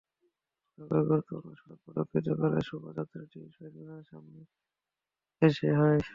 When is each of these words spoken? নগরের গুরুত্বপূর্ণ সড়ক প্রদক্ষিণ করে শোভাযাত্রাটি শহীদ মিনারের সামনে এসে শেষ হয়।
নগরের 0.77 1.05
গুরুত্বপূর্ণ 1.09 1.49
সড়ক 1.59 1.79
প্রদক্ষিণ 1.85 2.25
করে 2.41 2.59
শোভাযাত্রাটি 2.69 3.39
শহীদ 3.55 3.73
মিনারের 3.77 4.07
সামনে 4.11 4.39
এসে 5.41 5.49
শেষ 5.59 5.73
হয়। 5.79 6.01